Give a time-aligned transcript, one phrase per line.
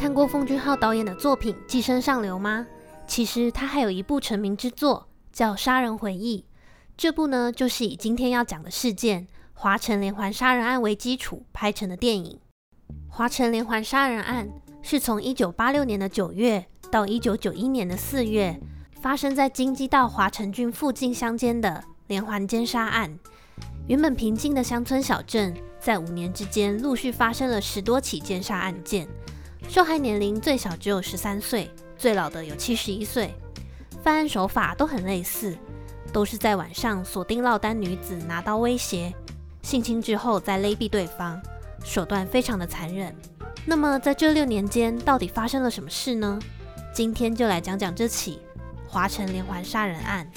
[0.00, 2.66] 看过奉俊昊导演的作品《寄生上流》吗？
[3.06, 6.38] 其实他还有一部成名之作叫《杀人回忆》。
[6.96, 12.40] 这部呢，就是以今天要讲的事件——华城连环杀人案为基础拍成的电影。
[13.10, 14.48] 华城连环杀人案
[14.80, 18.58] 是从一九八六年的九月到一九九一年的四月，
[19.02, 23.18] 发生在京畿道华城郡附近乡间的连环奸杀案。
[23.86, 29.06] 原本平静的乡村小镇，在五年之间陆续发生了十多起奸杀案件。
[29.68, 33.32] 受害年龄最小只有十三岁，最老的有七十一岁。
[34.02, 35.56] 犯案手法都很类似，
[36.12, 39.12] 都是在晚上锁定落单女子，拿刀威胁，
[39.62, 41.40] 性侵之后再勒毙对方，
[41.84, 43.14] 手段非常的残忍。
[43.66, 46.38] 那么在这六年间，到底发生了什么事呢？
[46.92, 48.40] 今天就来讲讲这起
[48.88, 50.28] 华城连环杀人案。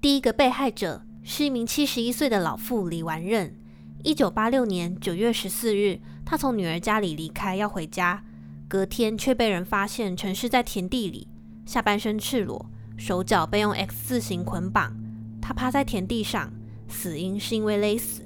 [0.00, 3.58] 第一个被害者是一名七十一岁的老妇李完任。
[4.02, 8.24] 一九八六年九月十四日，他从女儿家里离开要回家，
[8.66, 11.28] 隔天却被人发现沉尸在田地里，
[11.66, 14.96] 下半身赤裸，手脚被用 X 字形捆绑。
[15.40, 16.52] 他趴在田地上，
[16.88, 18.22] 死因是因为勒死。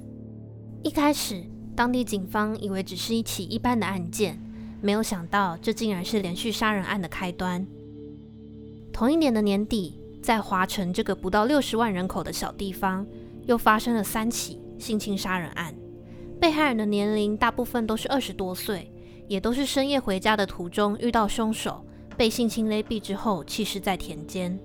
[0.83, 1.43] 一开始，
[1.75, 4.39] 当地警方以为只是一起一般的案件，
[4.81, 7.67] 没有想到这竟然是连续杀人案的开端。
[8.93, 13.05] 同一年的年底，在华城这个不到六十万人口的小地方，
[13.45, 14.59] 又发生了三起。
[14.79, 15.75] 性侵杀人案，
[16.39, 18.89] 被害人的年龄大部分都是二十多岁，
[19.27, 21.83] 也都是深夜回家的途中遇到凶手，
[22.15, 24.57] 被性侵勒毙之后弃尸在田间。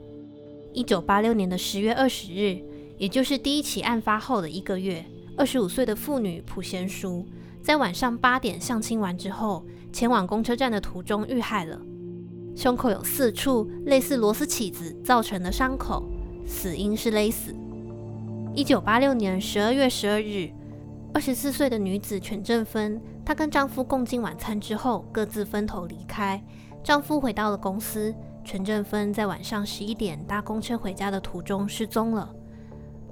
[0.73, 2.61] 一九八六年的十月二十日，
[2.97, 5.05] 也就是第一起案发后的一个月，
[5.37, 7.27] 二十五岁的妇女朴贤淑
[7.61, 11.81] 在晚上八点相亲完之后，前往公车站的途中遇害了，
[12.55, 16.05] 胸口有四处类似螺丝起子造成的伤口，
[16.47, 17.53] 死因是勒死。
[18.55, 20.51] 一九八六年十二月十二日，
[21.15, 26.43] 二十四岁的女子全正芬，她跟丈夫共进晚餐之后，各自分头离开。
[26.83, 28.13] 丈夫回到了公司，
[28.45, 32.35] 全正芬在晚上十一点搭公车回家的途中失踪了。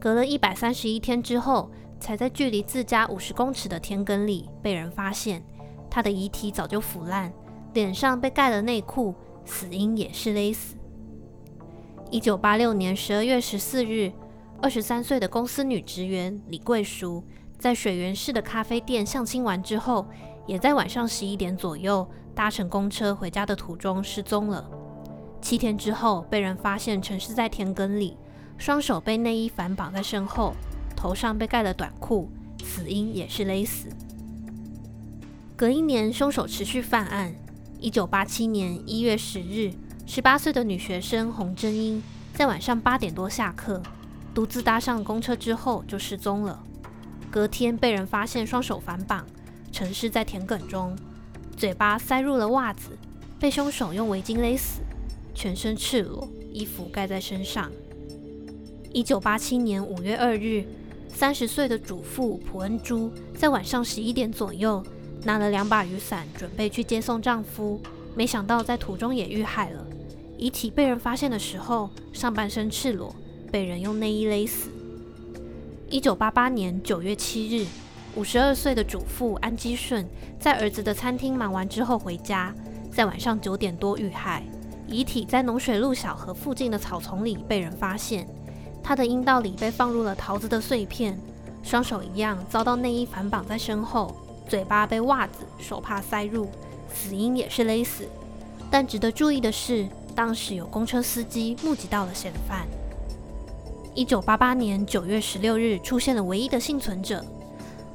[0.00, 5.40] 隔了一百三十一天之后，才在距离自家五十公尺的田埂里被人发现。
[5.88, 7.32] 她的遗体早就腐烂，
[7.72, 10.74] 脸上被盖了内裤，死因也是勒死。
[12.10, 14.12] 一九八六年十二月十四日。
[14.60, 17.24] 二十三岁的公司女职员李桂淑，
[17.62, 20.04] 在水源市的咖啡店相亲完之后，
[20.48, 24.68] 也在晚上十一点左右搭乘公车回家的途中失踪了。
[25.40, 28.16] 七天之后，被人发现沉尸在田埂里，
[28.58, 30.54] 双手被内衣反绑在身后，
[30.96, 32.28] 头上被盖了短裤，
[32.64, 33.86] 死因也是勒死。
[35.54, 37.32] 隔一年，凶手持续犯案。
[37.78, 39.72] 一九八七年一月十日，
[40.04, 42.02] 十八岁的女学生洪真英
[42.34, 43.80] 在晚上八点多下课。
[44.34, 46.60] 独自搭上公车之后就失踪了。
[47.32, 49.26] 隔天被人发现双手反绑，
[49.72, 50.94] 沉尸在田埂中，
[51.56, 52.90] 嘴巴塞入了袜子，
[53.40, 54.82] 被凶手用围巾勒死，
[55.34, 57.72] 全身赤裸，衣服盖在身上。
[58.92, 60.62] 一九八七年五月二日，
[61.08, 64.84] 三十岁的主妇朴恩珠在晚上十一点左右
[65.24, 67.80] 拿了两把雨伞，准备去接送丈夫，
[68.14, 69.82] 没想到在途中也遇害了。
[70.36, 73.16] 遗体被人发现的时候，上半身赤裸。
[73.50, 74.70] 被人用内衣勒死。
[75.92, 77.66] 一九八八年九月七日，
[78.16, 80.08] 五十二岁的主妇安基顺
[80.40, 82.50] 在儿子的餐厅忙完之后回家，
[82.90, 84.42] 在晚上九点多遇害，
[84.88, 88.26] 遗体在农水路小河附近的草丛里被人发现。
[88.82, 91.20] 她的阴道里被放入了桃子的碎片，
[91.62, 94.16] 双手一样遭到内衣反绑在身后，
[94.48, 96.48] 嘴巴被袜子、手帕塞入，
[96.90, 98.08] 死因也是勒死。
[98.70, 102.66] 但值得注意的是，当时有公车司机目击到了嫌犯。
[103.94, 107.22] 一九八八年九月十六日，出现了唯一的幸存者，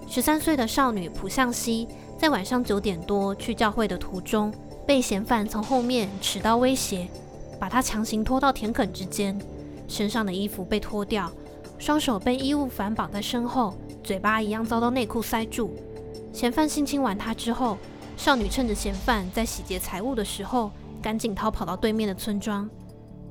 [0.07, 1.87] 十三岁的少女朴相熙，
[2.19, 4.53] 在晚上九点多去教会的途中，
[4.85, 7.07] 被嫌犯从后面持刀威胁，
[7.59, 9.39] 把她强行拖到田埂之间，
[9.87, 11.31] 身上的衣服被脱掉，
[11.79, 15.73] 双手被衣物反绑在身后，嘴巴一样遭到内裤塞住。
[16.31, 17.75] 嫌犯性侵完她之后，
[18.15, 20.69] 少女趁着嫌犯在洗劫财物的时候，
[21.01, 22.69] 赶紧逃跑到对面的村庄。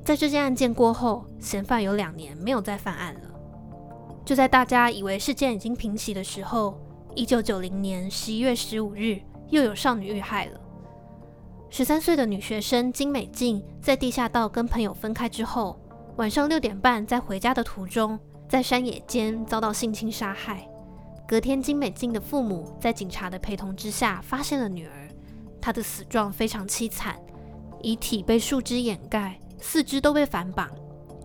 [0.07, 3.21] 在这件案件过后，嫌犯有两年没有再犯案了。
[4.23, 6.79] 就在大家以为事件已经平息的时候，
[7.13, 9.19] 一九九零年十一月十五日，
[9.49, 10.61] 又有少女遇害了。
[11.69, 15.77] 十三岁的女学生金美静在地下道跟朋友分开之后，
[16.15, 18.17] 晚上六点半在回家的途中，
[18.47, 20.65] 在山野间遭到性侵杀害。
[21.27, 25.09] 隔天，金美静的父母在警察的陪同之下发现了女儿，
[25.59, 27.19] 她的死状非常凄惨，
[27.81, 29.37] 遗体被树枝掩盖。
[29.59, 30.69] 四肢都被反绑，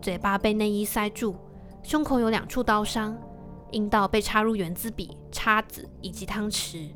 [0.00, 1.36] 嘴巴被内衣塞住，
[1.82, 3.16] 胸口有两处刀伤，
[3.70, 6.88] 阴道被插入原子笔、叉子以及汤匙。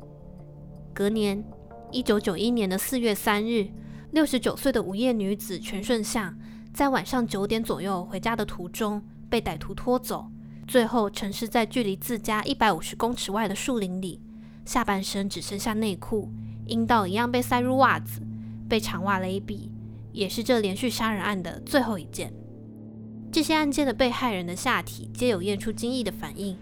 [0.93, 1.43] 隔年，
[1.91, 3.67] 一九九一年的四月三日，
[4.11, 6.35] 六十九岁的无业女子全顺相，
[6.73, 10.27] 在晚上九点左右回家的途中被歹徒拖走，
[10.67, 14.21] 最后陈尸在距离自家一百五十公尺外的树林里，
[14.65, 16.31] 下半身只剩下内裤，
[16.65, 18.21] 阴道一样被塞入袜子，
[18.67, 19.69] 被长袜勒毙，
[20.17, 22.33] 也是这连续杀人案的最后一件。
[23.31, 26.57] 这些案件的被害人的下体皆有验出精液的反应，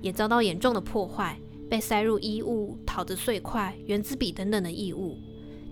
[0.00, 5.18] 也遭到严重的破坏，被塞入衣物、桃子碎块、原子笔等等的异物。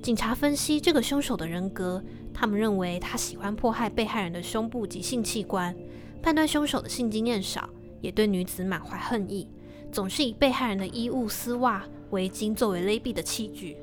[0.02, 5.74] 警察分析这个凶手的人格，他们认为他喜欢迫害被害人的胸部及性器官，
[6.22, 7.66] 判断凶手的性经验少，
[8.02, 9.48] 也对女子满怀恨意，
[9.90, 13.78] 总是以被害人的衣物、丝袜、围巾作为勒毙的器具。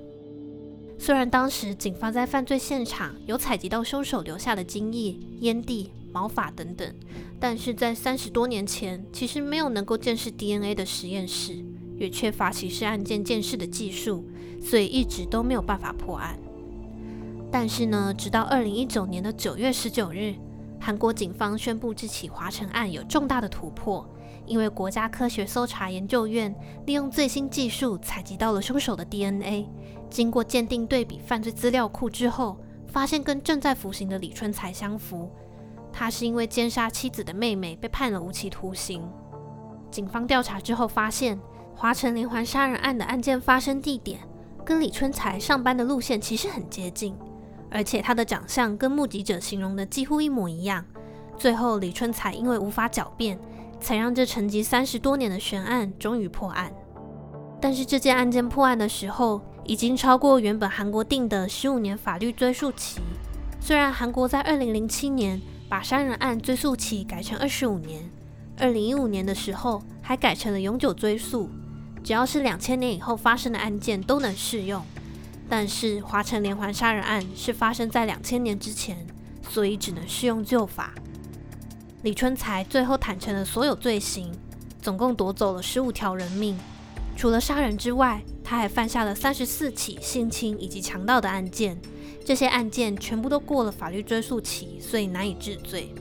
[1.00, 5.92] 虽然当时警方在犯罪现场有采集到凶手留下的精液、烟蒂。
[6.12, 6.92] 毛发等等，
[7.40, 11.63] 但是在三十多年前，其实没有能够鉴识 DNA 的实验室，
[12.00, 14.25] 也缺乏刑事案件鉴识的技术，
[14.60, 16.36] 所以一直都没有办法破案。
[17.52, 20.34] 但是呢，直到二零一九年的九月十九日，
[20.80, 24.04] 韩国警方宣布这起华城案有重大的突破，
[24.45, 26.53] 因为国家科学搜查研究院
[26.86, 29.68] 利用最新技术采集到了凶手的 DNA，
[30.09, 32.57] 经过鉴定对比犯罪资料库之后，
[32.88, 35.30] 发现跟正在服刑的李春才相符。
[35.91, 39.03] 他是因为奸杀妻子的妹妹被判了无期徒刑。
[39.91, 41.39] 警方调查之后发现，
[41.75, 44.19] 华城连环杀人案的案件发生地点
[44.63, 47.15] 跟李春才上班的路线其实很接近，
[47.71, 50.85] 而且他的长相跟目击者形容的几乎一模一样。
[51.38, 53.39] 最后，李春才因为无法狡辩，
[53.80, 56.72] 才让这沉寂三十多年的悬案终于破案。
[57.62, 63.02] 但是这件案件破案的时候，已经超过原本韩国定的十五年法律追诉期。
[63.60, 68.10] 虽然韩国在二零零七年，把杀人案追诉期改成二十五年，
[68.58, 71.50] 二零一五年的时候还改成了永久追诉，
[72.04, 74.81] 只要是两千年以后发生的案件都能适用。
[75.50, 79.06] 但是华城连环杀人案是发生在两千年之前，
[79.50, 80.94] 所以只能适用旧法。
[82.01, 84.31] 李春才最后坦承了所有罪行，
[84.81, 86.57] 总共夺走了十五条人命。
[87.18, 91.78] 除了杀人之外，他还犯下了三十四起性侵以及强盗的案件。
[92.24, 95.94] 这些案件全部都过了法律追诉期，所以难以治罪。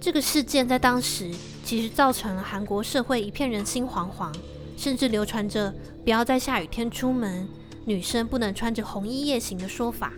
[0.00, 1.30] 这个事件在当时
[1.62, 4.32] 其实造成了韩国社会一片人心惶惶，
[4.78, 5.74] 甚至流传着
[6.04, 7.46] 不要在下雨天出门，
[7.84, 10.14] 女生不能穿着红衣夜行的说法。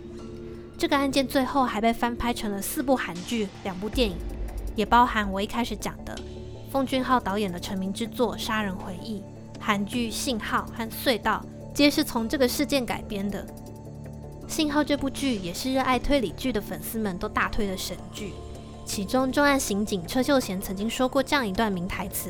[0.77, 4.15] 这个案件最后还被翻拍成了四部韩剧、两部电影，
[4.75, 6.17] 也包含我一开始讲的
[6.71, 9.19] 奉俊昊导演的成名之作《杀人回忆》，
[9.59, 11.43] 韩剧《信号》和《隧道》
[11.73, 13.45] 皆是从这个事件改编的。
[14.47, 18.33] 信号这部剧也是热爱推理剧的粉丝们都大推的神剧。
[18.85, 22.29] 其中重案刑警车秀贤曾经说过这样一段名台词：“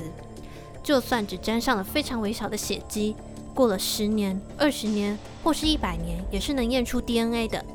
[0.82, 3.16] 就算只沾上了非常微小的血迹，
[3.54, 7.66] 过了十年、二十年或是一百年，也是能验出 DNA 的。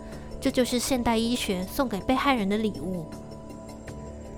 [0.40, 3.10] 这就是现代医学送给被害人的礼物。”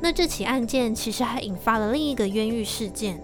[0.03, 3.23] 那这起案件其实还引发了另一个冤狱事件。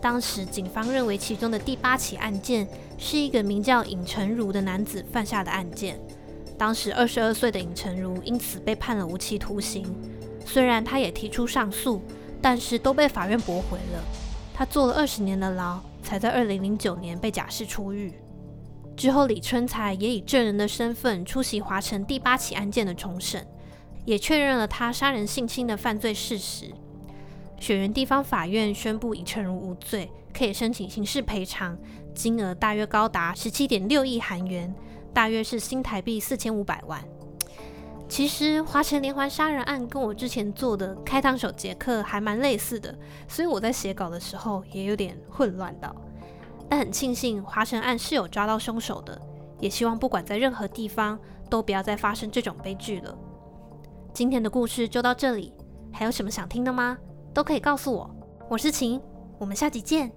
[0.00, 2.68] 当时警方认为其中的第八起案件。
[3.04, 5.98] 是一个名叫尹成儒的男子犯下的案件。
[6.56, 9.84] 当时二十二岁的尹成儒因此被判了无期徒刑。
[10.46, 12.00] 虽然他也提出上诉，
[12.40, 14.04] 但是都被法院驳回了。
[14.54, 18.12] 他坐了二十年的牢，才在二零零九年被假释出狱。
[18.96, 23.44] 之后，李春才也以证人的身份出席华城第八起案件的重审，
[24.04, 26.72] 也确认了他杀人性侵的犯罪事实。
[27.58, 31.78] 雪原地方法院宣布已成儒无罪，可以申请刑事赔偿。
[32.14, 34.74] 金额大约高达十七点六亿韩元，
[35.14, 37.02] 大约是新台币四千五百万。
[38.08, 42.94] 其实华城连环杀人案跟我之前做的开膛手杰克还蛮类似的，
[43.26, 45.94] 所以我在写稿的时候也有点混乱到。
[46.68, 49.18] 但很庆幸华城案是有抓到凶手的，
[49.60, 51.18] 也希望不管在任何地方
[51.48, 53.16] 都不要再发生这种悲剧了。
[54.14, 55.54] 今天的故事就到这里，
[55.90, 56.98] 还有什么想听的吗？
[57.32, 58.14] 都可以告诉我。
[58.50, 59.00] 我是晴，
[59.38, 60.12] 我们下集见。